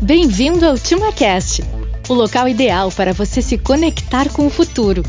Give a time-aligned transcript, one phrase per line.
[0.00, 1.62] Bem-vindo ao TimaCast,
[2.08, 5.02] o local ideal para você se conectar com o futuro.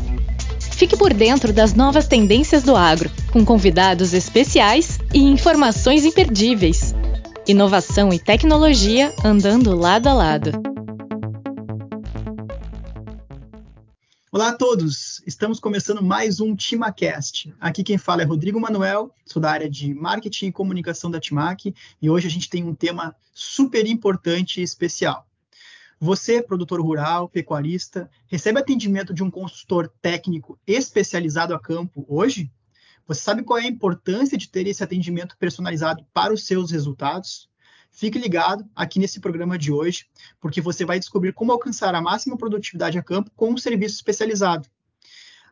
[0.58, 6.94] Fique por dentro das novas tendências do agro, com convidados especiais e informações imperdíveis.
[7.46, 10.67] Inovação e tecnologia andando lado a lado.
[14.30, 17.54] Olá a todos, estamos começando mais um TimaCast.
[17.58, 21.74] Aqui quem fala é Rodrigo Manuel, sou da área de marketing e comunicação da Timac
[22.02, 25.26] e hoje a gente tem um tema super importante e especial.
[25.98, 32.52] Você, produtor rural, pecuarista, recebe atendimento de um consultor técnico especializado a campo hoje?
[33.06, 37.48] Você sabe qual é a importância de ter esse atendimento personalizado para os seus resultados?
[37.90, 40.06] Fique ligado aqui nesse programa de hoje,
[40.40, 44.68] porque você vai descobrir como alcançar a máxima produtividade a campo com um serviço especializado.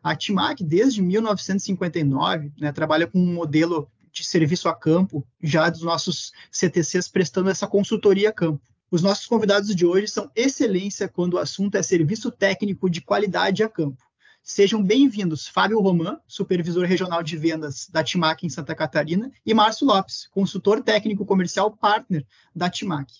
[0.02, 5.82] A Timac, desde 1959, né, trabalha com um modelo de serviço a campo, já dos
[5.82, 8.62] nossos CTCs prestando essa consultoria a campo.
[8.90, 13.64] Os nossos convidados de hoje são excelência quando o assunto é serviço técnico de qualidade
[13.64, 14.05] a campo.
[14.48, 19.84] Sejam bem-vindos Fábio Roman, supervisor regional de vendas da Timac em Santa Catarina, e Márcio
[19.84, 23.12] Lopes, consultor técnico comercial partner da Timac.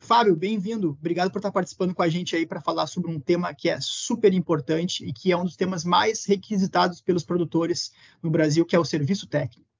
[0.00, 0.90] Fábio, bem-vindo.
[0.98, 3.78] Obrigado por estar participando com a gente aí para falar sobre um tema que é
[3.80, 8.74] super importante e que é um dos temas mais requisitados pelos produtores no Brasil, que
[8.74, 9.70] é o serviço técnico.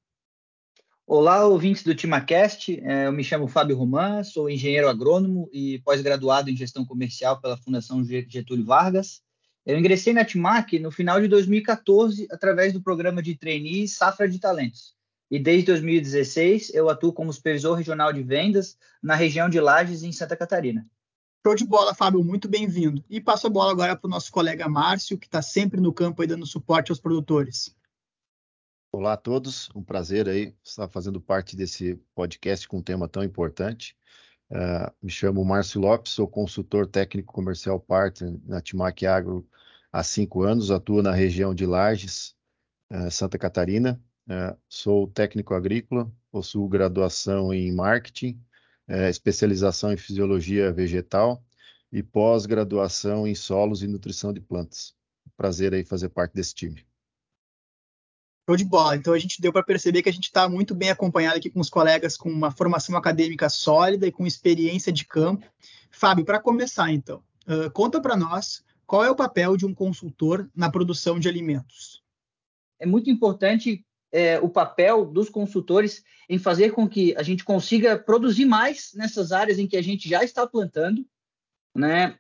[1.04, 2.80] Olá, ouvintes do TimaCast.
[2.84, 7.56] É, eu me chamo Fábio Roman, sou engenheiro agrônomo e pós-graduado em gestão comercial pela
[7.56, 9.23] Fundação Getúlio Vargas.
[9.66, 14.38] Eu ingressei na Timac no final de 2014 através do programa de trainee Safra de
[14.38, 14.94] Talentos.
[15.30, 20.12] E desde 2016 eu atuo como supervisor regional de vendas na região de Lages, em
[20.12, 20.86] Santa Catarina.
[21.46, 23.02] Show de bola, Fábio, muito bem-vindo.
[23.08, 26.20] E passo a bola agora para o nosso colega Márcio, que está sempre no campo
[26.20, 27.74] aí dando suporte aos produtores.
[28.92, 33.24] Olá a todos, um prazer aí estar fazendo parte desse podcast com um tema tão
[33.24, 33.96] importante.
[35.02, 39.44] Me chamo Márcio Lopes, sou consultor técnico comercial partner na Timac Agro
[39.92, 42.36] há cinco anos, atuo na região de Lages,
[42.92, 44.00] uh, Santa Catarina.
[44.28, 48.40] Uh, sou técnico agrícola, possuo graduação em marketing,
[49.08, 51.42] especialização em fisiologia vegetal
[51.90, 54.94] e pós-graduação em solos e nutrição de plantas.
[55.36, 56.86] Prazer aí fazer parte desse time.
[58.48, 58.94] Show de bola.
[58.96, 61.60] Então a gente deu para perceber que a gente está muito bem acompanhado aqui com
[61.60, 65.46] os colegas com uma formação acadêmica sólida e com experiência de campo.
[65.90, 70.50] Fábio, para começar então, uh, conta para nós qual é o papel de um consultor
[70.54, 72.02] na produção de alimentos.
[72.78, 77.98] É muito importante é, o papel dos consultores em fazer com que a gente consiga
[77.98, 81.04] produzir mais nessas áreas em que a gente já está plantando,
[81.74, 82.18] né?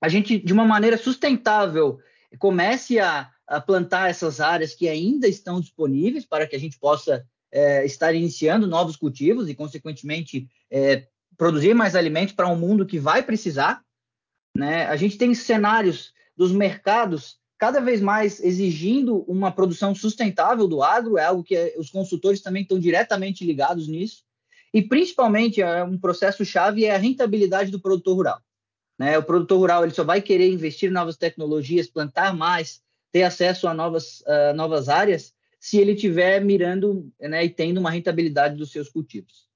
[0.00, 1.98] A gente, de uma maneira sustentável,
[2.38, 3.30] comece a
[3.66, 8.66] plantar essas áreas que ainda estão disponíveis para que a gente possa é, estar iniciando
[8.66, 13.82] novos cultivos e, consequentemente, é, produzir mais alimentos para um mundo que vai precisar.
[14.54, 14.86] Né?
[14.86, 21.16] A gente tem cenários dos mercados cada vez mais exigindo uma produção sustentável do agro,
[21.16, 24.24] é algo que os consultores também estão diretamente ligados nisso.
[24.74, 28.40] E, principalmente, é um processo-chave é a rentabilidade do produtor rural.
[28.98, 29.16] Né?
[29.16, 32.82] O produtor rural ele só vai querer investir em novas tecnologias, plantar mais,
[33.12, 37.90] ter acesso a novas, uh, novas áreas se ele estiver mirando né, e tendo uma
[37.90, 39.46] rentabilidade dos seus cultivos.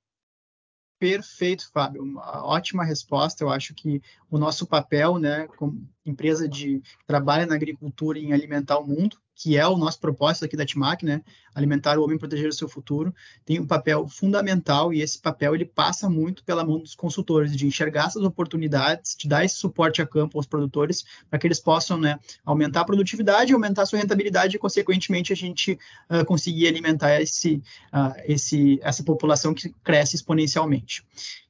[0.99, 2.03] Perfeito, Fábio.
[2.03, 3.43] Uma ótima resposta.
[3.43, 8.33] Eu acho que o nosso papel, né, como empresa de que trabalha na agricultura em
[8.33, 11.23] alimentar o mundo, que é o nosso propósito aqui da Timac, né?
[11.55, 15.55] Alimentar o homem e proteger o seu futuro, tem um papel fundamental e esse papel
[15.55, 20.03] ele passa muito pela mão dos consultores, de enxergar essas oportunidades, de dar esse suporte
[20.03, 23.99] a campo aos produtores para que eles possam, né, aumentar a produtividade, aumentar a sua
[23.99, 25.79] rentabilidade e, consequentemente, a gente
[26.11, 27.63] uh, conseguir alimentar esse,
[27.95, 31.03] uh, esse, essa população que cresce exponencialmente.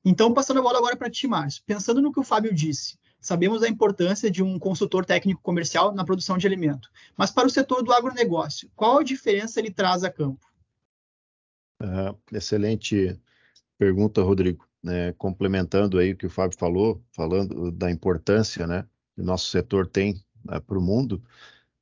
[0.04, 3.62] Então, passando a bola agora para ti, Márcio, pensando no que o Fábio disse, Sabemos
[3.62, 6.91] a importância de um consultor técnico comercial na produção de alimento.
[7.16, 10.47] Mas para o setor do agronegócio, qual a diferença ele traz a campo?
[11.82, 13.19] Uh, excelente
[13.78, 14.67] pergunta, Rodrigo.
[14.87, 19.50] É, complementando aí o que o Fábio falou, falando da importância né, que o nosso
[19.50, 21.22] setor tem né, para o mundo,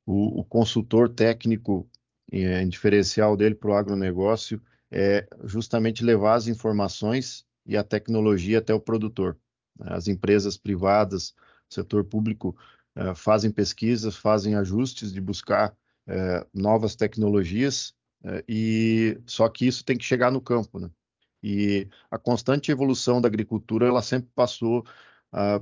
[0.05, 1.87] o, consultor técnico
[2.31, 8.73] em diferencial dele para o agronegócio é justamente levar as informações e a tecnologia até
[8.73, 9.37] o produtor.
[9.79, 11.33] As empresas privadas,
[11.69, 12.55] setor público
[12.95, 15.71] uh, fazem pesquisas, fazem ajustes de buscar
[16.07, 17.93] uh, novas tecnologias,
[18.23, 20.89] uh, e só que isso tem que chegar no campo, né?
[21.41, 24.83] E a constante evolução da agricultura, ela sempre passou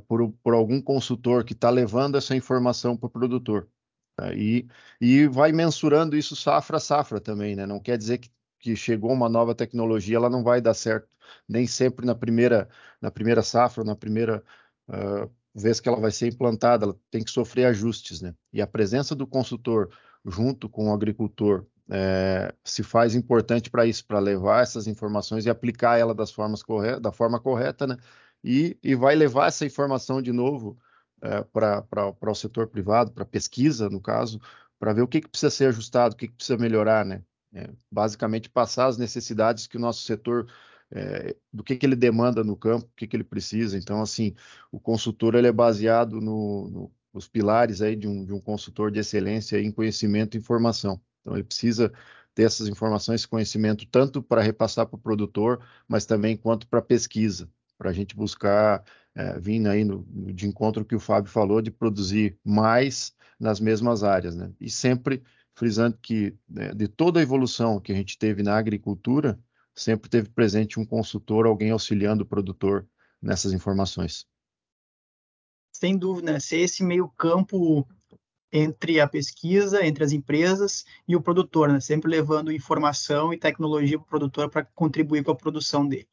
[0.08, 3.70] por, por, algum consultor que está levando essa informação para o produtor.
[4.16, 4.34] Tá?
[4.34, 4.68] E,
[5.00, 7.68] e vai mensurando isso safra a safra também, né?
[7.68, 8.32] Não quer dizer que,
[8.68, 11.08] que chegou uma nova tecnologia, ela não vai dar certo
[11.48, 12.68] nem sempre na primeira,
[13.02, 14.44] na primeira safra, na primeira
[14.90, 18.36] uh, vez que ela vai ser implantada, ela tem que sofrer ajustes, né?
[18.52, 19.90] E a presença do consultor
[20.26, 25.50] junto com o agricultor é, se faz importante para isso, para levar essas informações e
[25.50, 27.98] aplicar ela das formas corretas, da forma correta, né?
[28.44, 30.78] E, e vai levar essa informação de novo
[31.22, 34.42] é, para o setor privado, para pesquisa, no caso,
[34.78, 37.24] para ver o que, que, precisa ser ajustado, o que, que precisa melhorar, né?
[37.58, 40.48] É, basicamente, passar as necessidades que o nosso setor,
[40.92, 43.78] é, do que, que ele demanda no campo, o que, que ele precisa.
[43.78, 44.36] Então, assim,
[44.72, 46.92] o consultor ele é baseado no, no,
[47.32, 51.02] pilares aí de um, de um consultor de excelência em conhecimento e informação.
[51.22, 51.92] Então, ele precisa
[52.36, 56.80] ter essas informações, esse conhecimento, tanto para repassar para o produtor, mas também quanto para
[56.80, 58.84] pesquisa, para a gente buscar
[59.16, 64.04] é, vindo aí no, de encontro que o Fábio falou, de produzir mais nas mesmas
[64.04, 64.52] áreas, né?
[64.62, 65.24] E sempre
[65.58, 69.40] frisando que né, de toda a evolução que a gente teve na agricultura,
[69.76, 72.88] sempre teve presente um consultor, alguém auxiliando o produtor
[73.20, 74.28] nessas informações.
[75.72, 76.40] Sem dúvida, né?
[76.40, 77.88] ser esse meio campo
[78.52, 81.80] entre a pesquisa, entre as empresas e o produtor, né?
[81.80, 86.08] sempre levando informação e tecnologia para o produtor para contribuir com a produção dele.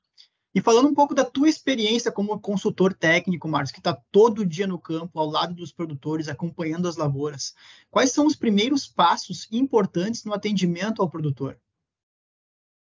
[0.54, 4.68] E falando um pouco da tua experiência como consultor técnico, Marcos, que está todo dia
[4.68, 7.54] no campo, ao lado dos produtores, acompanhando as lavouras,
[7.90, 11.58] quais são os primeiros passos importantes no atendimento ao produtor?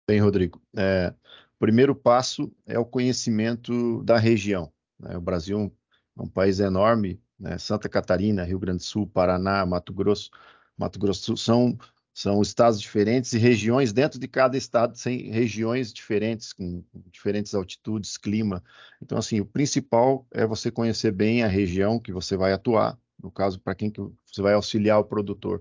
[0.06, 1.14] Bem, Rodrigo, é,
[1.56, 4.70] o primeiro passo é o conhecimento da região.
[5.00, 5.16] Né?
[5.16, 5.74] O Brasil
[6.16, 7.58] é um país enorme, né?
[7.58, 10.30] Santa Catarina, Rio Grande do Sul, Paraná, Mato Grosso,
[10.76, 11.76] Mato Grosso são
[12.16, 16.82] são estados diferentes e regiões dentro de cada estado tem regiões diferentes com
[17.12, 18.64] diferentes altitudes, clima.
[19.02, 23.30] Então assim, o principal é você conhecer bem a região que você vai atuar, no
[23.30, 25.60] caso para quem que você vai auxiliar o produtor.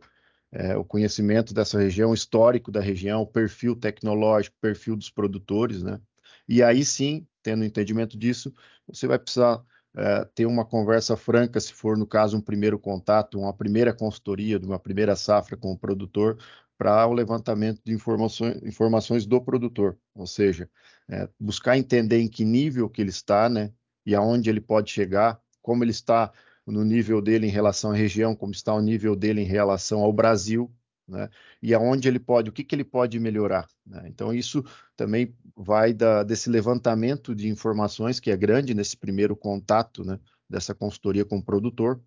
[0.49, 5.99] É, o conhecimento dessa região, histórico da região, o perfil tecnológico, perfil dos produtores, né?
[6.47, 8.53] E aí sim, tendo entendimento disso,
[8.87, 9.61] você vai precisar
[9.95, 14.59] é, ter uma conversa franca, se for, no caso, um primeiro contato, uma primeira consultoria,
[14.59, 16.37] de uma primeira safra com o produtor,
[16.77, 20.69] para o levantamento de informações, informações do produtor, ou seja,
[21.09, 23.71] é, buscar entender em que nível que ele está, né,
[24.05, 26.31] e aonde ele pode chegar, como ele está
[26.67, 30.11] no nível dele em relação à região, como está o nível dele em relação ao
[30.11, 30.69] Brasil,
[31.07, 31.29] né?
[31.61, 33.67] E aonde ele pode, o que, que ele pode melhorar.
[33.85, 34.05] Né?
[34.07, 34.63] Então, isso
[34.95, 40.19] também vai da, desse levantamento de informações, que é grande nesse primeiro contato né,
[40.49, 42.01] dessa consultoria com o produtor,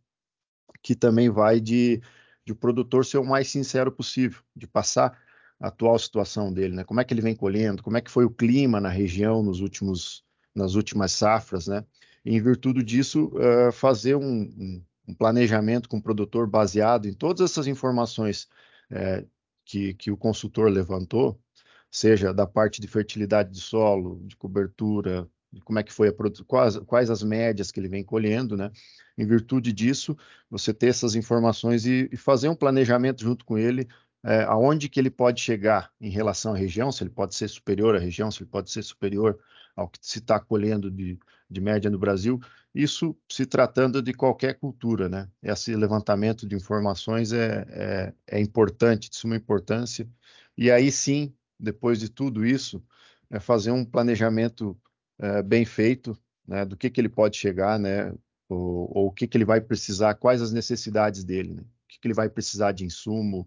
[0.82, 2.00] que também vai de,
[2.44, 5.18] de o produtor ser o mais sincero possível, de passar
[5.58, 6.84] a atual situação dele, né?
[6.84, 9.60] Como é que ele vem colhendo, como é que foi o clima na região nos
[9.60, 10.24] últimos,
[10.54, 11.84] nas últimas safras, né?
[12.24, 17.50] E, em virtude disso, uh, fazer um, um, planejamento com o produtor baseado em todas
[17.50, 18.48] essas informações
[18.90, 19.24] é,
[19.64, 21.40] que, que o consultor levantou,
[21.90, 26.14] seja da parte de fertilidade de solo, de cobertura, de como é que foi a
[26.46, 28.70] quais, quais as médias que ele vem colhendo, né?
[29.16, 30.16] Em virtude disso,
[30.50, 33.88] você ter essas informações e, e fazer um planejamento junto com ele,
[34.24, 37.96] é, aonde que ele pode chegar em relação à região, se ele pode ser superior
[37.96, 39.38] à região, se ele pode ser superior
[39.74, 41.18] ao que se está colhendo de,
[41.48, 42.40] de média no Brasil,
[42.74, 45.28] isso se tratando de qualquer cultura, né?
[45.42, 50.08] Esse levantamento de informações é, é, é importante, de suma importância,
[50.56, 52.82] e aí sim, depois de tudo isso,
[53.30, 54.78] é fazer um planejamento
[55.18, 58.12] é, bem feito, né, do que, que ele pode chegar, né,
[58.48, 61.62] ou, ou o que, que ele vai precisar, quais as necessidades dele, né?
[61.62, 63.46] o que, que ele vai precisar de insumo,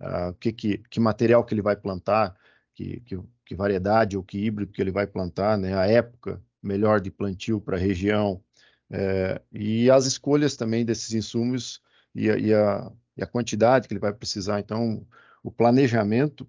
[0.00, 2.34] uh, que, que, que material que ele vai plantar,
[2.74, 5.76] que, que, que variedade ou que híbrido que ele vai plantar, né?
[5.76, 8.42] a época melhor de plantio para a região,
[8.90, 11.82] é, e as escolhas também desses insumos
[12.14, 14.60] e a, e, a, e a, quantidade que ele vai precisar.
[14.60, 15.06] Então,
[15.42, 16.48] o planejamento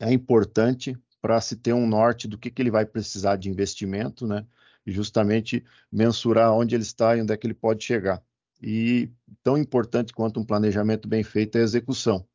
[0.00, 4.26] é importante para se ter um norte do que, que ele vai precisar de investimento,
[4.26, 4.46] né?
[4.86, 8.22] E justamente mensurar onde ele está e onde é que ele pode chegar.
[8.62, 9.10] E
[9.42, 12.26] tão importante quanto um planejamento bem feito é a execução.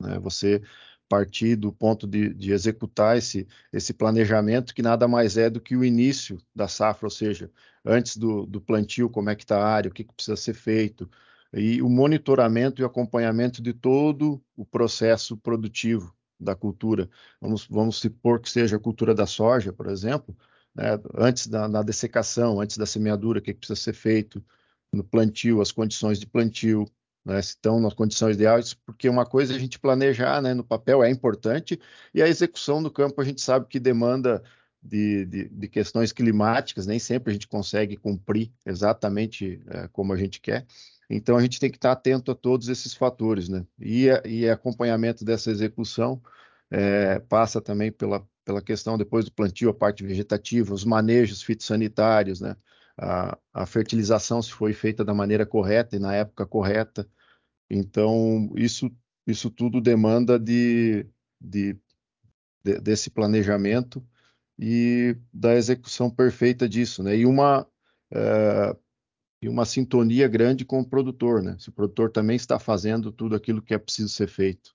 [0.00, 0.18] Né?
[0.20, 0.62] Você
[1.08, 5.74] partir do ponto de, de, executar esse, esse planejamento, que nada mais é do que
[5.74, 7.50] o início da safra, ou seja,
[7.84, 10.54] antes do, do plantio, como é que está a área, o que, que, precisa ser
[10.54, 11.10] feito,
[11.52, 17.08] e o monitoramento e acompanhamento de todo o processo produtivo da cultura.
[17.40, 20.36] Vamos, vamos supor que seja a cultura da soja, por exemplo,
[20.74, 24.44] né, antes da, dessecação, antes da semeadura, o que, que precisa ser feito,
[24.92, 26.86] no plantio, as condições de plantio,
[27.24, 30.64] né, se estão nas condições ideais, porque uma coisa é a gente planejar né, no
[30.64, 31.78] papel é importante,
[32.14, 34.42] e a execução no campo a gente sabe que demanda
[34.82, 40.16] de, de, de questões climáticas, nem sempre a gente consegue cumprir exatamente é, como a
[40.16, 40.66] gente quer.
[41.10, 43.66] Então a gente tem que estar atento a todos esses fatores, né?
[43.78, 46.22] E, e acompanhamento dessa execução
[46.70, 52.40] é, passa também pela, pela questão depois do plantio, a parte vegetativa, os manejos fitossanitários,
[52.40, 52.56] né?
[52.96, 57.08] A, a fertilização se foi feita da maneira correta e na época correta.
[57.70, 58.90] Então, isso,
[59.26, 61.06] isso tudo demanda de,
[61.40, 61.78] de,
[62.64, 64.04] de desse planejamento
[64.58, 67.16] e da execução perfeita disso, né?
[67.16, 67.66] E uma,
[68.12, 68.76] é,
[69.40, 71.56] e uma sintonia grande com o produtor, né?
[71.58, 74.74] Se o produtor também está fazendo tudo aquilo que é preciso ser feito.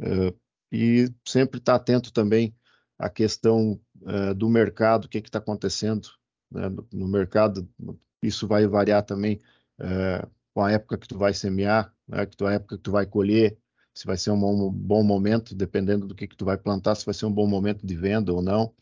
[0.00, 0.34] É,
[0.70, 2.54] e sempre estar atento também
[2.98, 6.08] à questão é, do mercado, o que está acontecendo
[6.50, 6.68] né?
[6.68, 7.68] no, no, mercado.
[8.22, 9.40] Isso vai variar também
[9.78, 12.26] é, com a época que tu vai semear, né?
[12.26, 13.56] que a época que tu vai colher,
[13.94, 16.94] se vai ser um bom, um bom momento, dependendo do que, que tu vai plantar,
[16.94, 18.74] se vai ser um bom momento de venda ou não.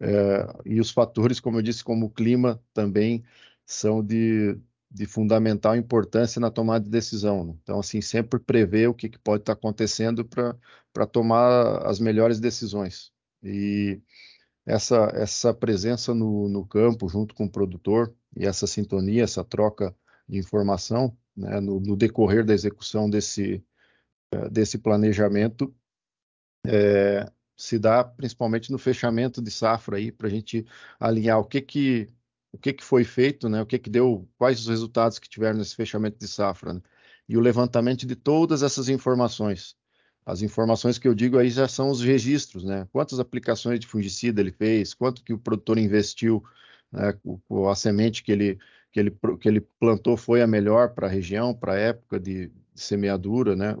[0.00, 3.24] É, e os fatores, como eu disse, como o clima também
[3.66, 4.58] são de,
[4.90, 7.44] de fundamental importância na tomada de decisão.
[7.44, 7.54] Né?
[7.62, 13.12] Então, assim, sempre prever o que, que pode estar acontecendo para tomar as melhores decisões.
[13.42, 14.00] E
[14.64, 19.94] essa, essa presença no, no campo, junto com o produtor, e essa sintonia, essa troca
[20.28, 23.64] de informação, né, no, no, decorrer da execução desse,
[24.32, 25.74] eh, desse planejamento,
[26.66, 30.66] é, se dá principalmente no fechamento de safra aí, para a gente
[30.98, 32.08] alinhar o que que
[32.56, 33.60] o que que foi feito, né?
[33.62, 36.82] O que que deu, quais os resultados que tiveram nesse fechamento de safra, né?
[37.28, 39.76] E o levantamento de todas essas informações.
[40.24, 42.88] As informações que eu digo aí já são os registros, né?
[42.92, 46.42] Quantas aplicações de fungicida ele fez, quanto que o produtor investiu,
[46.90, 47.14] né?
[47.24, 48.58] o, a semente que ele
[48.90, 49.10] que ele,
[49.40, 53.54] que ele plantou foi a melhor para a região, para a época de, de semeadura,
[53.54, 53.76] né?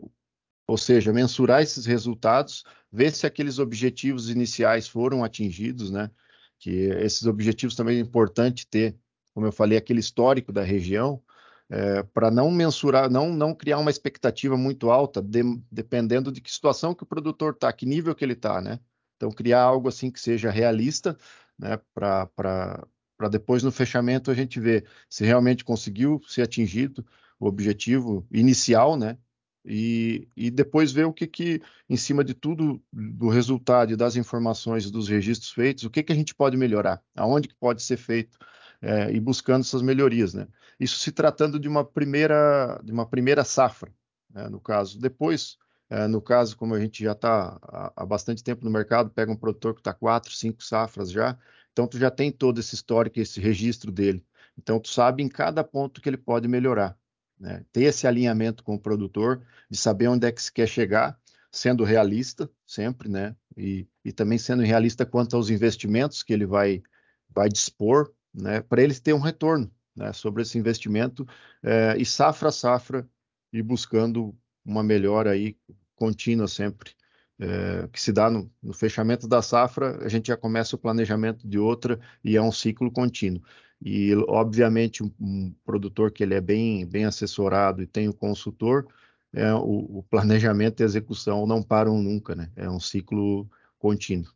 [0.68, 6.10] Ou seja, mensurar esses resultados, ver se aqueles objetivos iniciais foram atingidos, né?
[6.58, 8.96] Que esses objetivos também é importante ter,
[9.34, 11.22] como eu falei, aquele histórico da região,
[11.68, 16.50] é, para não mensurar, não, não criar uma expectativa muito alta, de, dependendo de que
[16.50, 18.78] situação que o produtor está, que nível que ele está, né?
[19.16, 21.16] Então, criar algo assim que seja realista,
[21.58, 21.80] né?
[21.94, 22.86] Para
[23.30, 27.04] depois no fechamento a gente ver se realmente conseguiu ser atingido
[27.38, 29.18] o objetivo inicial, né?
[29.66, 34.16] E, e depois ver o que, que, em cima de tudo, do resultado e das
[34.16, 37.96] informações dos registros feitos, o que, que a gente pode melhorar, aonde que pode ser
[37.96, 38.38] feito
[38.80, 40.46] é, e buscando essas melhorias, né?
[40.78, 43.92] Isso se tratando de uma primeira, de uma primeira safra,
[44.30, 45.00] né, no caso.
[45.00, 45.56] Depois,
[45.88, 47.58] é, no caso, como a gente já está
[47.96, 51.38] há, bastante tempo no mercado, pega um produtor que está quatro, cinco safras já,
[51.72, 54.24] então tu já tem todo esse histórico, esse registro dele.
[54.58, 56.96] Então tu sabe em cada ponto que ele pode melhorar.
[57.38, 57.64] Né?
[57.72, 61.18] Ter esse alinhamento com o produtor, de saber onde é que se quer chegar,
[61.50, 63.34] sendo realista sempre, né?
[63.56, 66.82] E, e também sendo realista quanto aos investimentos que ele vai,
[67.30, 68.60] vai dispor, né?
[68.60, 70.12] Para eles ter um retorno né?
[70.12, 71.26] sobre esse investimento
[71.62, 73.08] é, e safra a safra
[73.52, 75.56] e buscando uma melhora aí
[75.94, 76.90] contínua sempre.
[77.38, 81.46] É, que se dá no, no, fechamento da safra, a gente já começa o planejamento
[81.46, 83.42] de outra e é um ciclo contínuo.
[83.80, 88.86] E, obviamente, um, um, produtor que ele é bem, bem assessorado e tem o consultor,
[89.32, 92.50] é, o, o, planejamento e a execução não param nunca, né?
[92.56, 94.32] É um ciclo contínuo.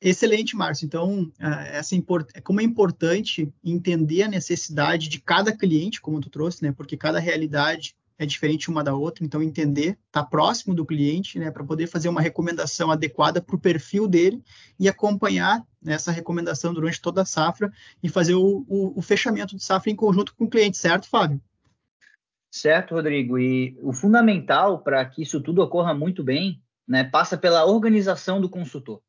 [0.00, 0.86] Excelente, Márcio.
[0.86, 1.94] Então, essa
[2.34, 6.72] é como é importante entender a necessidade de cada cliente, como tu trouxe, né?
[6.72, 11.38] Porque cada realidade é diferente uma da outra, então entender, estar tá próximo do cliente,
[11.38, 14.44] né, para poder fazer uma recomendação adequada para o perfil dele
[14.78, 17.72] e acompanhar essa recomendação durante toda a safra
[18.02, 21.40] e fazer o, o, o, fechamento de safra em conjunto com o cliente, certo, Fábio?
[22.52, 23.38] Certo, Rodrigo.
[23.38, 28.50] E o fundamental para que isso tudo ocorra muito bem, né, passa pela organização do
[28.50, 29.00] consultor.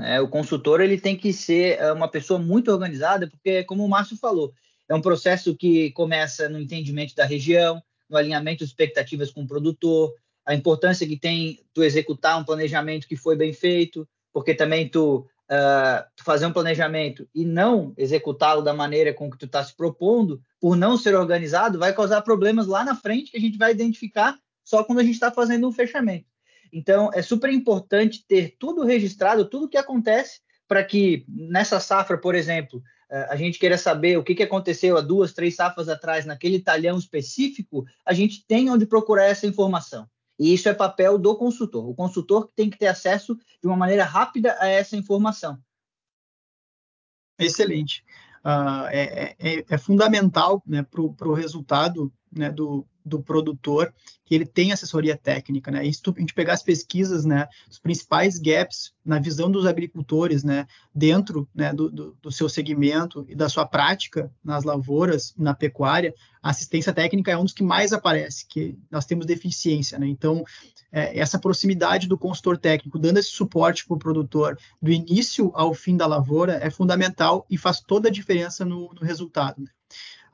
[0.00, 3.88] É, o consultor ele tem que ser é, uma pessoa muito organizada, porque, como o
[3.90, 4.54] Márcio falou,
[4.88, 9.46] é um processo que começa no entendimento da região, no alinhamento de expectativas com o
[9.46, 14.88] produtor, a importância que tem tu executar um planejamento que foi bem feito, porque também
[14.88, 19.64] tu, uh, tu fazer um planejamento e não executá-lo da maneira com que tu está
[19.64, 23.56] se propondo, por não ser organizado, vai causar problemas lá na frente que a gente
[23.56, 26.26] vai identificar só quando a gente está fazendo um fechamento.
[26.72, 32.34] Então, é super importante ter tudo registrado, tudo que acontece, para que nessa safra, por
[32.34, 36.24] exemplo, é, a gente queira saber o que, que aconteceu há duas, três safras atrás
[36.24, 40.08] naquele talhão específico, a gente tem onde procurar essa informação.
[40.38, 41.88] E isso é papel do consultor.
[41.88, 45.58] O consultor tem que ter acesso de uma maneira rápida a essa informação.
[47.38, 48.04] Excelente.
[48.44, 53.92] Uh, é, é, é, fundamental né, para o resultado né, do, do produtor
[54.24, 55.86] que ele tem assessoria técnica, né?
[55.86, 60.42] E se a gente pegar as pesquisas, né, os principais gaps na visão dos agricultores,
[60.42, 65.52] né, dentro né, do, do, do, seu segmento e da sua prática nas lavouras, na
[65.52, 70.06] pecuária, a assistência técnica é um dos que mais aparece, que nós temos deficiência, né?
[70.06, 70.42] Então,
[70.90, 75.74] é, essa proximidade do consultor técnico, dando esse suporte para o produtor do início ao
[75.74, 79.60] fim da lavoura, é fundamental e faz toda a diferença no, no resultado.
[79.60, 79.68] Né?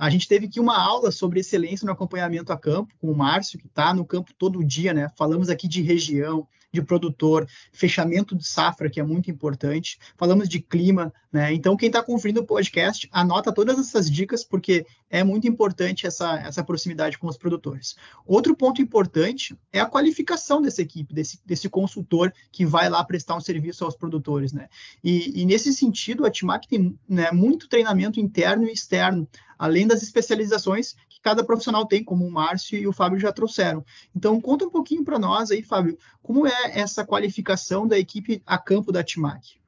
[0.01, 3.59] A gente teve aqui uma aula sobre excelência no acompanhamento a campo com o Márcio,
[3.59, 5.11] que está no campo todo dia, né?
[5.15, 9.99] Falamos aqui de região, de produtor, fechamento de safra, que é muito importante.
[10.17, 11.53] Falamos de clima, né?
[11.53, 16.39] Então, quem está conferindo o podcast, anota todas essas dicas, porque é muito importante essa,
[16.39, 17.97] essa proximidade com os produtores.
[18.25, 23.37] Outro ponto importante é a qualificação dessa equipe, desse, desse consultor que vai lá prestar
[23.37, 24.69] um serviço aos produtores, né?
[25.03, 30.03] E, e nesse sentido, a Timac tem né, muito treinamento interno e externo, além das
[30.03, 33.85] especializações que cada profissional tem, como o Márcio e o Fábio já trouxeram.
[34.15, 38.57] Então, conta um pouquinho para nós aí, Fábio, como é essa qualificação da equipe a
[38.57, 39.60] campo da Timac?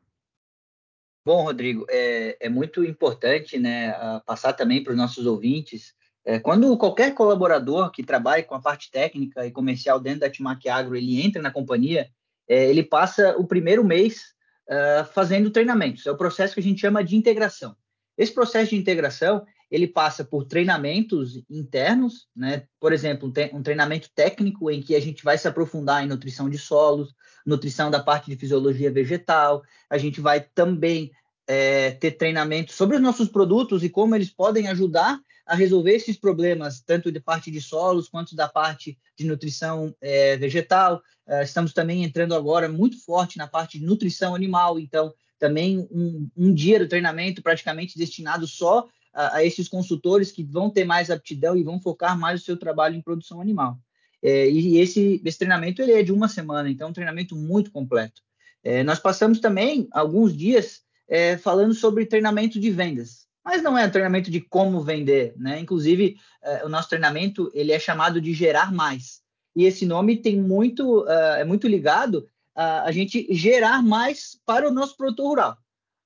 [1.25, 3.93] Bom, Rodrigo, é, é muito importante né,
[4.26, 5.95] passar também para os nossos ouvintes.
[6.25, 10.69] É, quando qualquer colaborador que trabalhe com a parte técnica e comercial dentro da Timac
[10.69, 12.09] Agro, ele entra na companhia,
[12.49, 14.35] é, ele passa o primeiro mês
[14.69, 16.07] uh, fazendo treinamentos.
[16.07, 17.76] É o processo que a gente chama de integração.
[18.17, 22.64] Esse processo de integração, ele passa por treinamentos internos, né?
[22.79, 26.59] Por exemplo, um treinamento técnico em que a gente vai se aprofundar em nutrição de
[26.59, 27.14] solos,
[27.47, 29.62] nutrição da parte de fisiologia vegetal.
[29.88, 31.11] A gente vai também
[31.47, 36.19] é, ter treinamento sobre os nossos produtos e como eles podem ajudar a resolver esses
[36.19, 41.00] problemas, tanto de parte de solos quanto da parte de nutrição é, vegetal.
[41.26, 46.29] É, estamos também entrando agora muito forte na parte de nutrição animal, então também um,
[46.37, 51.11] um dia do treinamento praticamente destinado só a, a, esses consultores que vão ter mais
[51.11, 53.78] aptidão e vão focar mais o seu trabalho em produção animal.
[54.23, 57.71] É, e esse, esse treinamento ele é de uma semana, então é um treinamento muito
[57.71, 58.23] completo.
[58.62, 63.85] É, nós passamos também alguns dias é, falando sobre treinamento de vendas, mas não é
[63.85, 65.59] um treinamento de como vender, né?
[65.59, 69.21] Inclusive, é, o nosso treinamento ele é chamado de gerar mais.
[69.54, 74.69] E esse nome tem muito, uh, é muito ligado a, a gente gerar mais para
[74.69, 75.59] o nosso produtor rural.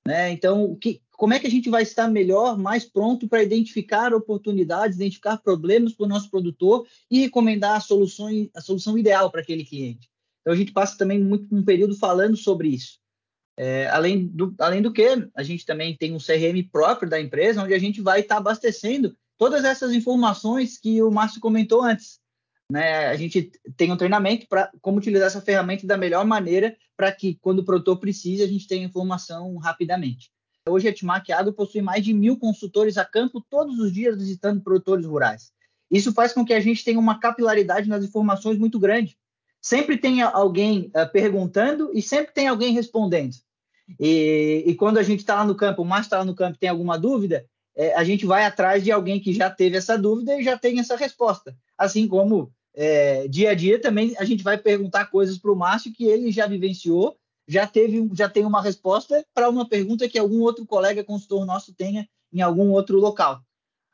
[0.07, 0.31] Né?
[0.31, 4.97] Então, que, como é que a gente vai estar melhor, mais pronto para identificar oportunidades,
[4.97, 10.09] identificar problemas para o nosso produtor e recomendar a a solução ideal para aquele cliente?
[10.41, 13.01] Então, a gente passa também muito um período falando sobre isso.
[13.59, 17.63] É, além, do, além do que, a gente também tem um CRM próprio da empresa,
[17.63, 22.21] onde a gente vai estar abastecendo todas essas informações que o Márcio comentou antes.
[22.71, 23.07] Né?
[23.07, 27.35] A gente tem um treinamento para como utilizar essa ferramenta da melhor maneira para que,
[27.41, 30.31] quando o produtor precise, a gente tenha informação rapidamente.
[30.69, 34.63] Hoje a Timac Agro possui mais de mil consultores a campo todos os dias visitando
[34.63, 35.53] produtores rurais.
[35.91, 39.17] Isso faz com que a gente tenha uma capilaridade nas informações muito grande.
[39.61, 43.37] Sempre tem alguém uh, perguntando e sempre tem alguém respondendo.
[44.01, 46.59] E, e quando a gente está lá no campo, o Márcio está lá no campo
[46.59, 50.41] tem alguma dúvida, é, a gente vai atrás de alguém que já teve essa dúvida
[50.41, 51.55] e já tem essa resposta.
[51.77, 55.93] Assim como é, dia a dia também a gente vai perguntar coisas para o Márcio
[55.93, 57.17] que ele já vivenciou,
[57.49, 61.73] já teve, já tem uma resposta para uma pergunta que algum outro colega consultor nosso
[61.73, 63.41] tenha em algum outro local.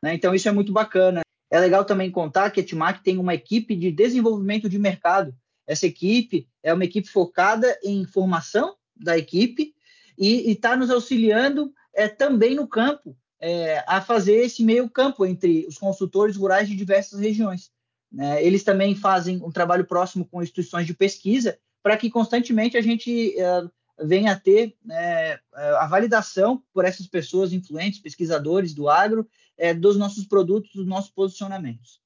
[0.02, 0.14] Né?
[0.14, 1.20] Então isso é muito bacana.
[1.48, 5.34] É legal também contar que a Timac tem uma equipe de desenvolvimento de mercado.
[5.66, 9.74] Essa equipe é uma equipe focada em formação da equipe
[10.18, 15.66] e está nos auxiliando é, também no campo é, a fazer esse meio campo entre
[15.66, 17.70] os consultores rurais de diversas regiões.
[18.12, 18.44] Né?
[18.44, 23.34] Eles também fazem um trabalho próximo com instituições de pesquisa para que constantemente a gente
[23.38, 23.70] uh,
[24.04, 25.38] venha a ter né,
[25.78, 31.10] a validação por essas pessoas influentes, pesquisadores do agro, é, dos nossos produtos, dos nossos
[31.10, 32.00] posicionamentos.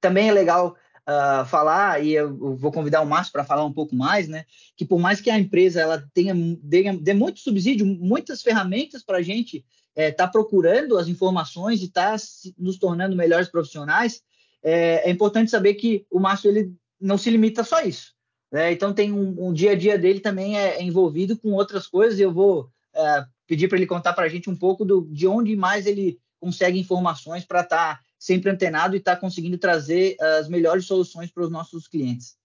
[0.00, 0.76] Também é legal
[1.08, 4.44] uh, falar, e eu vou convidar o Márcio para falar um pouco mais, né,
[4.76, 9.18] que por mais que a empresa ela tenha dê, dê muito subsídio, muitas ferramentas para
[9.18, 9.64] a gente
[9.96, 12.24] estar tá procurando as informações e estar tá
[12.58, 14.22] nos tornando melhores profissionais,
[14.64, 18.14] é, é, importante saber que o Márcio ele não se limita só a isso.
[18.50, 18.72] Né?
[18.72, 22.18] Então tem um, um, dia a dia dele também é, é envolvido com outras coisas.
[22.18, 25.26] E eu vou é, pedir para ele contar para a gente um pouco do, de
[25.26, 30.16] onde mais ele consegue informações para estar tá sempre antenado e estar tá conseguindo trazer
[30.38, 32.36] as melhores soluções para os nossos clientes.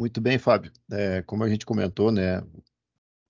[0.00, 0.72] Muito bem, Fábio.
[0.90, 2.42] É, como a gente comentou, né,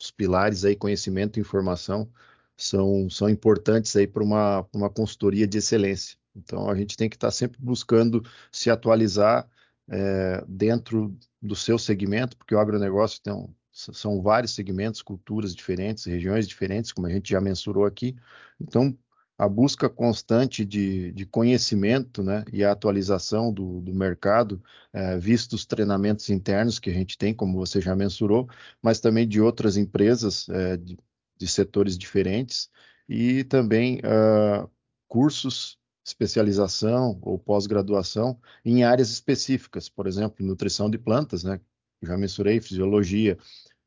[0.01, 2.11] os pilares aí, conhecimento e informação,
[2.57, 6.17] são, são importantes aí para uma, uma consultoria de excelência.
[6.35, 9.49] Então, a gente tem que estar tá sempre buscando se atualizar
[9.89, 16.05] é, dentro do seu segmento, porque o agronegócio tem um, são vários segmentos, culturas diferentes,
[16.05, 18.15] regiões diferentes, como a gente já mensurou aqui.
[18.61, 18.97] Então,
[19.39, 24.63] a busca constante de, de conhecimento né, e a atualização do, do mercado,
[24.93, 28.49] é, visto os treinamentos internos que a gente tem, como você já mensurou,
[28.81, 30.99] mas também de outras empresas é, de,
[31.43, 32.71] de, setores diferentes
[33.09, 34.71] e também uh,
[35.09, 41.61] cursos, especialização ou pós-graduação em áreas específicas, por exemplo, nutrição de plantas, né,
[42.03, 43.39] já mensurei, fisiologia,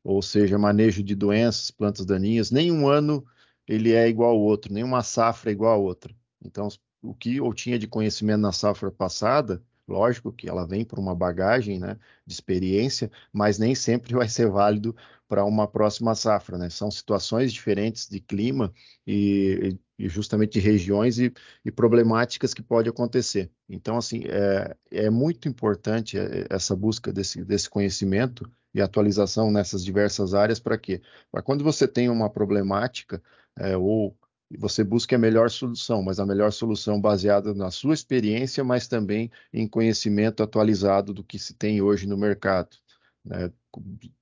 [0.04, 3.26] ou seja, manejo de doenças, plantas daninhas, nenhum ano
[3.66, 6.14] ele é igual ao outro, nenhuma safra é igual à outra.
[6.44, 6.68] Então,
[7.02, 11.14] o que eu tinha de conhecimento na safra passada, lógico que ela vem por uma
[11.14, 11.96] bagagem né,
[12.26, 14.94] de experiência, mas nem sempre vai ser válido
[15.28, 16.58] para uma próxima safra.
[16.58, 16.70] Né?
[16.70, 18.72] São situações diferentes de clima
[19.06, 21.32] e, e justamente de regiões e,
[21.64, 23.50] e, problemáticas que pode acontecer.
[23.68, 29.84] Então, assim, é, é muito importante é, essa busca desse, desse conhecimento e atualização nessas
[29.84, 31.00] diversas áreas para quê?
[31.30, 33.22] Para quando você tem uma problemática
[33.58, 34.16] é, ou
[34.58, 39.30] você busca a melhor solução, mas a melhor solução baseada na sua experiência, mas também
[39.52, 42.76] em conhecimento atualizado do que se tem hoje no mercado,
[43.24, 43.52] né?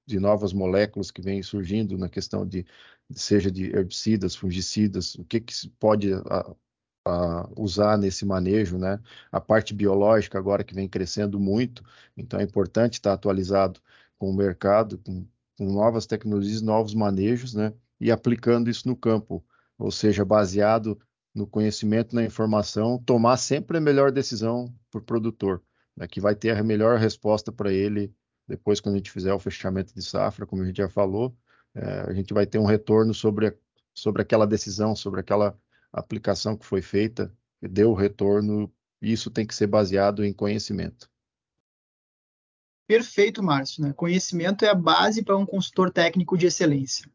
[0.07, 2.67] de novas moléculas que vêm surgindo na questão de
[3.13, 6.55] seja de herbicidas, fungicidas, o que, que se pode a,
[7.07, 9.01] a usar nesse manejo, né?
[9.31, 11.85] A parte biológica agora que vem crescendo muito,
[12.17, 13.81] então é importante estar atualizado
[14.19, 15.27] com o mercado, com,
[15.59, 17.75] com novas tecnologias, novos manejos, né?
[18.01, 19.45] E aplicando isso no campo,
[19.79, 20.99] ou seja, baseado
[21.35, 25.63] no conhecimento, na informação, tomar sempre a melhor decisão para o produtor,
[25.97, 26.07] né?
[26.07, 28.15] que vai ter a melhor resposta para ele
[28.47, 31.37] depois, quando a gente fizer o fechamento de safra, como a gente já falou,
[31.75, 33.57] é, a gente vai ter um retorno sobre,
[33.95, 35.59] sobre aquela decisão, sobre aquela
[35.93, 41.11] aplicação que foi feita, que deu retorno, e isso tem que ser baseado em conhecimento.
[42.87, 43.83] Perfeito, Márcio.
[43.83, 43.93] Né?
[43.95, 47.11] Conhecimento é a base para um consultor técnico de excelência.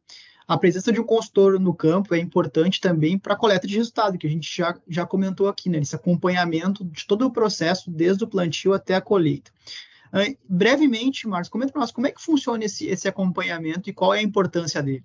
[0.49, 4.17] A presença de um consultor no campo é importante também para a coleta de resultado,
[4.17, 5.77] que a gente já, já comentou aqui, né?
[5.77, 9.51] esse acompanhamento de todo o processo, desde o plantio até a colheita.
[10.07, 14.12] Uh, brevemente, Márcio, comenta para nós como é que funciona esse, esse acompanhamento e qual
[14.12, 15.03] é a importância dele.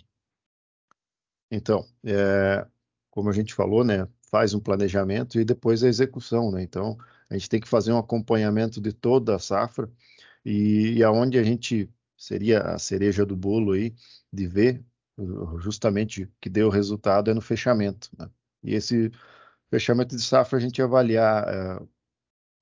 [1.51, 2.67] Então, é,
[3.11, 6.63] como a gente falou, né, faz um planejamento e depois a execução, né?
[6.63, 6.97] Então,
[7.29, 9.91] a gente tem que fazer um acompanhamento de toda a safra
[10.43, 13.95] e, e aonde a gente seria a cereja do bolo aí
[14.33, 14.83] de ver
[15.59, 18.11] justamente que deu resultado é no fechamento.
[18.19, 18.29] Né?
[18.63, 19.11] E esse
[19.71, 21.87] fechamento de safra a gente avaliar é,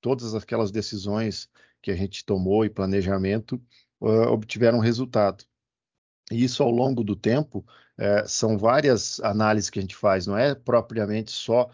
[0.00, 1.48] todas aquelas decisões
[1.80, 3.60] que a gente tomou e planejamento
[4.00, 5.44] uh, obtiveram resultado.
[6.30, 7.66] E isso ao longo do tempo
[7.98, 11.70] é, são várias análises que a gente faz, não é propriamente só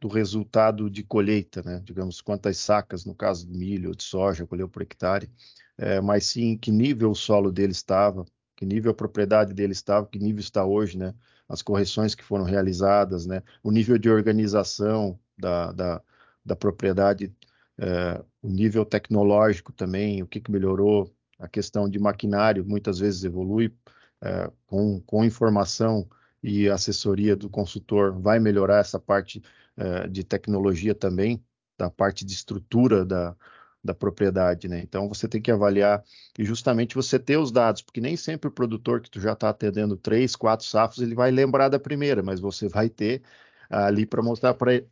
[0.00, 1.80] do resultado de colheita, né?
[1.84, 5.30] digamos, quantas sacas, no caso de milho ou de soja, colheu por hectare,
[5.76, 8.24] é, mas sim que nível o solo dele estava,
[8.60, 11.14] que nível a propriedade dele estava, que nível está hoje, né?
[11.48, 13.42] as correções que foram realizadas, né?
[13.62, 16.02] o nível de organização da, da,
[16.44, 17.34] da propriedade,
[17.78, 23.24] é, o nível tecnológico também, o que, que melhorou, a questão de maquinário muitas vezes
[23.24, 23.74] evolui
[24.20, 26.06] é, com, com informação
[26.42, 29.42] e assessoria do consultor vai melhorar essa parte
[29.76, 31.42] uh, de tecnologia também,
[31.78, 33.36] da parte de estrutura da,
[33.82, 34.80] da propriedade, né?
[34.82, 36.04] Então você tem que avaliar
[36.38, 39.48] e justamente você ter os dados, porque nem sempre o produtor que tu já está
[39.48, 43.22] atendendo três, quatro safras, ele vai lembrar da primeira, mas você vai ter
[43.70, 44.88] ali para mostrar para ele.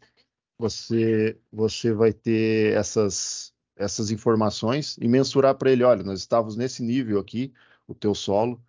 [0.59, 6.83] Você, você vai ter essas, essas informações e mensurar para ele, olha, nós estávamos nesse
[6.83, 7.53] nível aqui,
[7.87, 8.63] o teu solo,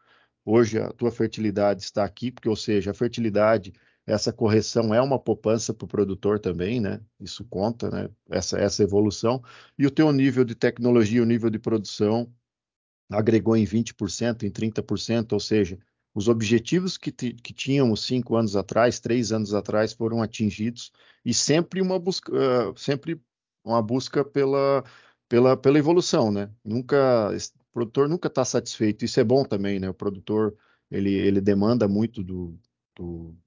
[0.46, 3.74] hoje a tua fertilidade está aqui, porque, ou seja, a fertilidade
[4.10, 7.00] essa correção é uma poupança para o produtor também, né?
[7.20, 8.10] Isso conta, né?
[8.30, 9.44] Essa, essa evolução.
[9.78, 12.34] E o teu nível de tecnologia, o nível de produção
[13.12, 15.78] agregou em 20%, em 30%, ou seja,
[16.14, 20.92] os objetivos que, que tínhamos cinco anos atrás, três anos atrás, foram atingidos
[21.24, 22.32] e sempre uma busca,
[22.76, 23.22] sempre
[23.64, 24.84] uma busca pela,
[25.28, 26.50] pela, pela evolução, né?
[26.66, 29.06] Nunca, o produtor nunca está satisfeito.
[29.06, 29.88] Isso é bom também, né?
[29.88, 30.58] O produtor
[30.90, 32.60] ele, ele demanda muito do,
[32.96, 33.38] do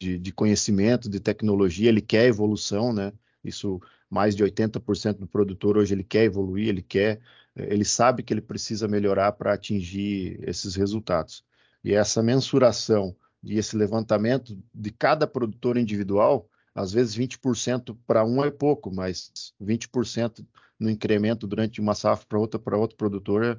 [0.00, 3.12] de, de conhecimento, de tecnologia, ele quer evolução, né?
[3.44, 7.20] Isso, mais de 80% do produtor hoje ele quer evoluir, ele quer,
[7.54, 11.44] ele sabe que ele precisa melhorar para atingir esses resultados.
[11.84, 18.42] E essa mensuração e esse levantamento de cada produtor individual, às vezes 20% para um
[18.44, 20.44] é pouco, mas 20%
[20.78, 23.58] no incremento durante uma safra para outra para outro produtor,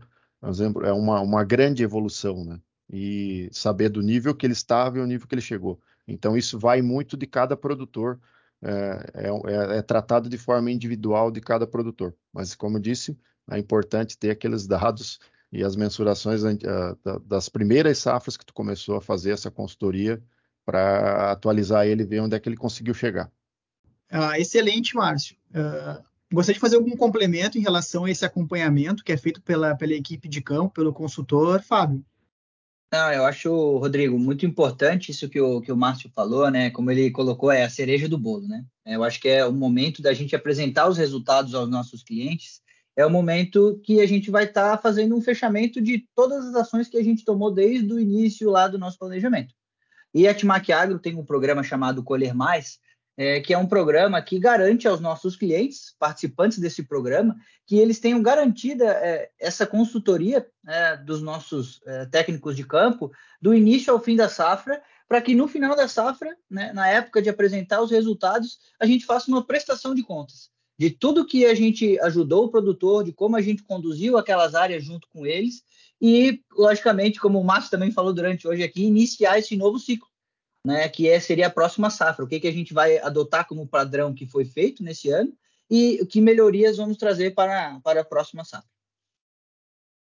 [0.84, 2.60] é uma, uma grande evolução, né?
[2.92, 5.80] E saber do nível que ele estava e o nível que ele chegou.
[6.12, 8.20] Então, isso vai muito de cada produtor,
[8.62, 12.16] é, é, é, tratado de forma individual de cada produtor.
[12.32, 13.18] Mas, como disse,
[13.50, 15.20] é importante ter aqueles dados
[15.52, 20.22] e as mensurações uh, das primeiras safras que tu começou a fazer essa consultoria
[20.66, 23.30] para atualizar ele e ver onde é que ele conseguiu chegar.
[24.10, 25.36] Ah, excelente, Márcio.
[25.50, 29.76] Uh, gostaria de fazer algum complemento em relação a esse acompanhamento que é feito pela,
[29.76, 32.06] pela equipe de campo, pelo consultor, Fábio?
[32.92, 36.70] Não, eu acho, Rodrigo, muito importante isso que o, que o Márcio falou, né?
[36.72, 38.66] Como ele colocou, é a cereja do bolo, né?
[38.86, 42.62] Eu acho que é o momento da gente apresentar os resultados aos nossos clientes.
[42.98, 46.56] É o momento que a gente vai estar tá fazendo um fechamento de todas as
[46.56, 49.56] ações que a gente tomou desde o início lá do nosso planejamento.
[50.14, 52.78] E a Timac Agro tem um programa chamado Colher Mais,
[53.18, 57.36] é, que é um programa que garante aos nossos clientes, participantes desse programa,
[57.68, 63.54] que eles tenham garantida é, essa consultoria é, dos nossos é, técnicos de campo, do
[63.54, 67.30] início ao fim da safra, para que no final da safra, né, na época de
[67.30, 70.50] apresentar os resultados, a gente faça uma prestação de contas
[70.82, 74.84] de tudo que a gente ajudou o produtor, de como a gente conduziu aquelas áreas
[74.84, 75.64] junto com eles
[76.02, 80.08] e, logicamente, como o Márcio também falou durante hoje aqui, iniciar esse novo ciclo
[80.66, 82.24] né, que é, seria a próxima safra.
[82.24, 85.34] O que, que a gente vai adotar como padrão que foi feito nesse ano
[85.70, 88.70] e que melhorias vamos trazer para, para a próxima safra.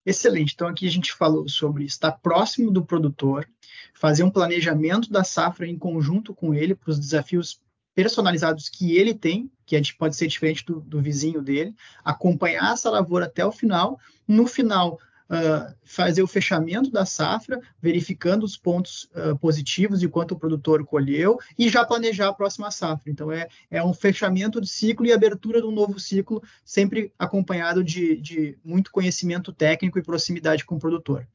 [0.05, 0.53] Excelente.
[0.53, 3.49] Então, aqui a gente falou sobre estar próximo do produtor,
[3.95, 7.59] fazer um planejamento da safra em conjunto com ele para os desafios
[7.95, 13.25] personalizados que ele tem, que pode ser diferente do, do vizinho dele, acompanhar essa lavoura
[13.25, 13.99] até o final.
[14.27, 20.33] No final, uh, fazer o fechamento da safra, verificando os pontos uh, positivos de quanto
[20.33, 23.11] o produtor colheu e já planejar a próxima safra.
[23.11, 27.83] Então, é, é um fechamento de ciclo e abertura de um novo ciclo, sempre acompanhado
[27.83, 31.27] de, de muito conhecimento técnico e proximidade com o produtor.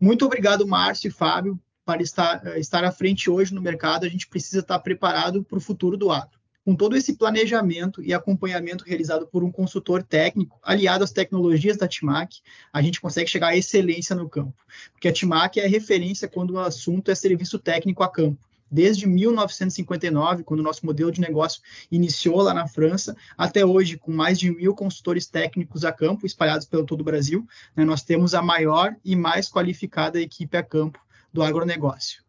[0.00, 4.04] Muito obrigado, Márcio e Fábio, para estar, estar à frente hoje no mercado.
[4.04, 6.37] A gente precisa estar preparado para o futuro do agro
[6.68, 11.88] com todo esse planejamento e acompanhamento realizado por um consultor técnico, aliado às tecnologias da
[11.88, 14.52] TIMAC, a gente consegue chegar à excelência no campo.
[14.92, 18.46] Porque a TIMAC é referência quando o assunto é serviço técnico a campo.
[18.70, 24.12] Desde 1959, quando o nosso modelo de negócio iniciou lá na França, até hoje, com
[24.12, 28.34] mais de mil consultores técnicos a campo, espalhados pelo todo o Brasil, né, nós temos
[28.34, 31.00] a maior e mais qualificada equipe a campo
[31.32, 32.22] do agronegócio.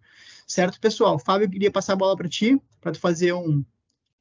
[0.47, 1.19] Certo, pessoal?
[1.19, 3.65] Fábio, eu queria passar a bola para ti, para tu fazer um,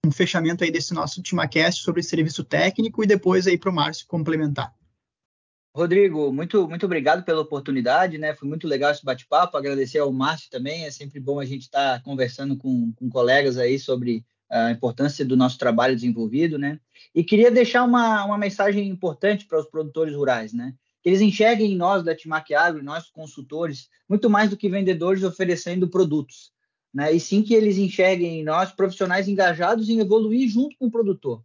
[0.07, 4.07] um fechamento aí desse nosso TimaCast sobre serviço técnico e depois aí para o Márcio
[4.07, 4.75] complementar.
[5.75, 8.35] Rodrigo, muito, muito obrigado pela oportunidade, né?
[8.35, 9.57] Foi muito legal esse bate-papo.
[9.57, 10.85] Agradecer ao Márcio também.
[10.85, 15.25] É sempre bom a gente estar tá conversando com, com colegas aí sobre a importância
[15.25, 16.81] do nosso trabalho desenvolvido, né?
[17.15, 20.75] E queria deixar uma, uma mensagem importante para os produtores rurais, né?
[21.03, 25.23] Que eles enxerguem em nós da Timac Agro, nós consultores, muito mais do que vendedores
[25.23, 26.51] oferecendo produtos
[26.93, 27.13] né?
[27.13, 31.43] E sim que eles enxerguem em nós profissionais engajados em evoluir junto com o produtor,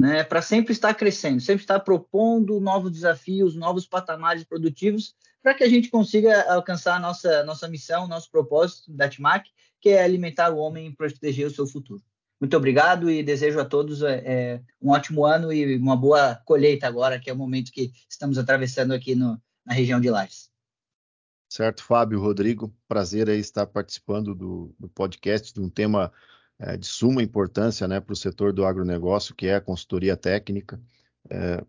[0.00, 0.24] né?
[0.24, 5.68] Para sempre estar crescendo, sempre estar propondo novos desafios, novos patamares produtivos, para que a
[5.68, 10.58] gente consiga alcançar a nossa nossa missão, nosso propósito da TIMAC, que é alimentar o
[10.58, 12.02] homem e proteger o seu futuro.
[12.40, 16.86] Muito obrigado e desejo a todos é, é, um ótimo ano e uma boa colheita
[16.86, 20.50] agora, que é o momento que estamos atravessando aqui no, na região de Lages.
[21.48, 26.12] Certo, Fábio, Rodrigo, prazer aí estar participando do, do podcast de um tema
[26.58, 30.80] é, de suma importância né, para o setor do agronegócio, que é a consultoria técnica.
[31.30, 31.64] É,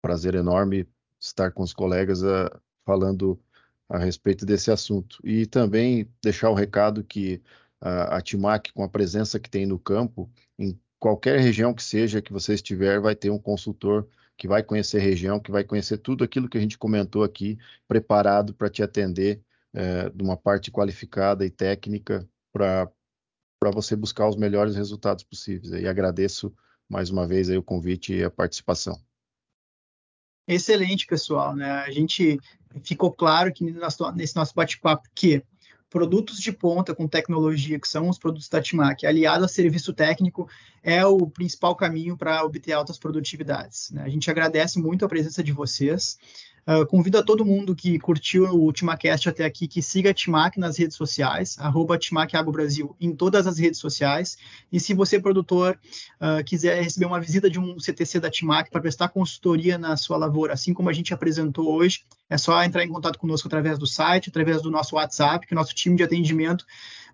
[0.00, 0.88] prazer enorme
[1.20, 3.40] estar com os colegas a, eh, falando
[3.88, 5.18] a respeito desse assunto.
[5.24, 7.40] E também deixar o recado que
[7.80, 12.22] a, a Timac, com a presença que tem no campo, em qualquer região que seja
[12.22, 14.08] que você estiver, vai ter um consultor
[14.42, 17.56] que vai conhecer a região, que vai conhecer tudo aquilo que a gente comentou aqui,
[17.86, 19.40] preparado para te atender
[19.72, 22.90] é, de uma parte qualificada e técnica para
[23.72, 25.70] você buscar os melhores resultados possíveis.
[25.70, 26.52] E agradeço
[26.88, 29.00] mais uma vez aí o convite e a participação.
[30.48, 31.54] Excelente, pessoal.
[31.54, 31.70] Né?
[31.70, 32.36] A gente
[32.82, 33.64] ficou claro que
[34.12, 35.40] nesse nosso bate-papo que
[35.92, 40.48] produtos de ponta com tecnologia, que são os produtos da Timac, aliado a serviço técnico,
[40.82, 43.90] é o principal caminho para obter altas produtividades.
[43.90, 44.02] Né?
[44.02, 46.18] A gente agradece muito a presença de vocês.
[46.64, 50.60] Uh, convido a todo mundo que curtiu o TimaCast até aqui que siga a Timac
[50.60, 51.98] nas redes sociais, arroba
[52.52, 54.38] Brasil em todas as redes sociais.
[54.70, 55.76] E se você, produtor,
[56.20, 60.16] uh, quiser receber uma visita de um CTC da Timac para prestar consultoria na sua
[60.16, 63.86] lavoura, assim como a gente apresentou hoje, é só entrar em contato conosco através do
[63.86, 66.64] site, através do nosso WhatsApp, que o nosso time de atendimento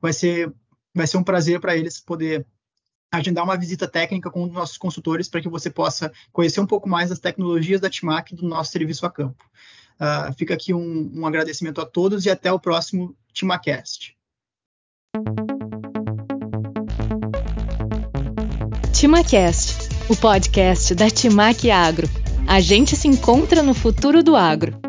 [0.00, 0.52] vai ser,
[0.94, 2.46] vai ser um prazer para eles poder
[3.10, 6.88] agendar uma visita técnica com os nossos consultores para que você possa conhecer um pouco
[6.88, 9.44] mais das tecnologias da Timac do nosso serviço a campo.
[10.00, 14.16] Uh, fica aqui um, um agradecimento a todos e até o próximo TimaCast.
[18.92, 22.08] TimaCast, o podcast da Timac Agro.
[22.46, 24.87] A gente se encontra no futuro do agro.